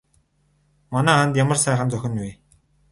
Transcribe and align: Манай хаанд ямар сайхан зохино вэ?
Манай 0.91 1.15
хаанд 1.17 1.37
ямар 1.43 1.59
сайхан 1.63 1.89
зохино 1.91 2.19
вэ? 2.23 2.31